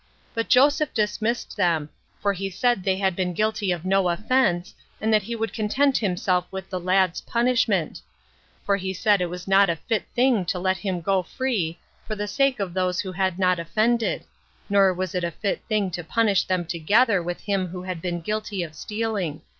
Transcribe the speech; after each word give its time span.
But 0.33 0.47
Joseph 0.49 0.95
dismissed 0.95 1.55
them; 1.55 1.89
for 2.19 2.33
he 2.33 2.49
said 2.49 2.83
they 2.83 2.95
had 2.97 3.15
been 3.15 3.33
guilty 3.35 3.71
of 3.71 3.85
no 3.85 4.09
offense, 4.09 4.73
and 4.99 5.13
that 5.13 5.21
he 5.21 5.35
would 5.35 5.53
content 5.53 5.99
himself 5.99 6.47
with 6.49 6.71
the 6.71 6.79
lad's 6.79 7.21
punishment; 7.21 8.01
for 8.65 8.77
he 8.77 8.93
said 8.95 9.21
it 9.21 9.29
was 9.29 9.47
not 9.47 9.69
a 9.69 9.75
fit 9.75 10.05
thing 10.15 10.43
to 10.45 10.57
let 10.57 10.77
him 10.77 11.01
go 11.01 11.21
free, 11.21 11.77
for 12.07 12.15
the 12.15 12.27
sake 12.27 12.59
of 12.59 12.73
those 12.73 13.01
who 13.01 13.11
had 13.11 13.37
not 13.37 13.59
offended; 13.59 14.23
nor 14.71 14.91
was 14.91 15.13
it 15.13 15.23
a 15.23 15.29
fit 15.29 15.61
thing 15.69 15.91
to 15.91 16.03
punish 16.03 16.45
them 16.45 16.65
together 16.65 17.21
with 17.21 17.41
him 17.41 17.67
who 17.67 17.83
had 17.83 18.01
been 18.01 18.21
guilty 18.21 18.63
of 18.63 18.73
stealing. 18.73 19.43